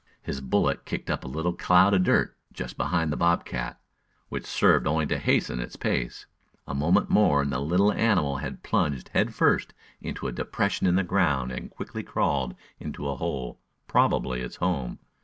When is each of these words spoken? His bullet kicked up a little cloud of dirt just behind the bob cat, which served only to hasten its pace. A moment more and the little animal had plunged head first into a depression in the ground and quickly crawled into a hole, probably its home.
His 0.23 0.41
bullet 0.41 0.83
kicked 0.83 1.11
up 1.11 1.23
a 1.23 1.27
little 1.27 1.53
cloud 1.53 1.93
of 1.93 2.05
dirt 2.05 2.35
just 2.51 2.75
behind 2.75 3.11
the 3.11 3.15
bob 3.17 3.45
cat, 3.45 3.79
which 4.29 4.47
served 4.47 4.87
only 4.87 5.05
to 5.05 5.19
hasten 5.19 5.59
its 5.59 5.75
pace. 5.75 6.25
A 6.67 6.73
moment 6.73 7.07
more 7.11 7.43
and 7.43 7.51
the 7.51 7.59
little 7.59 7.91
animal 7.93 8.37
had 8.37 8.63
plunged 8.63 9.09
head 9.09 9.35
first 9.35 9.75
into 10.01 10.25
a 10.27 10.31
depression 10.31 10.87
in 10.87 10.95
the 10.95 11.03
ground 11.03 11.51
and 11.51 11.69
quickly 11.69 12.01
crawled 12.01 12.55
into 12.79 13.07
a 13.07 13.17
hole, 13.17 13.59
probably 13.87 14.41
its 14.41 14.55
home. 14.55 14.97